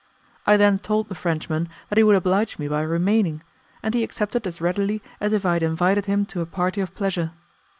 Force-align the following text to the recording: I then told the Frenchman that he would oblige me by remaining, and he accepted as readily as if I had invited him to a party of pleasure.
I 0.47 0.57
then 0.57 0.79
told 0.79 1.09
the 1.09 1.13
Frenchman 1.13 1.69
that 1.89 1.97
he 1.99 2.03
would 2.03 2.15
oblige 2.15 2.57
me 2.57 2.67
by 2.67 2.81
remaining, 2.81 3.43
and 3.83 3.93
he 3.93 4.03
accepted 4.03 4.47
as 4.47 4.59
readily 4.59 5.03
as 5.19 5.31
if 5.31 5.45
I 5.45 5.53
had 5.53 5.61
invited 5.63 6.07
him 6.07 6.25
to 6.33 6.41
a 6.41 6.47
party 6.47 6.81
of 6.81 6.95
pleasure. 6.95 7.33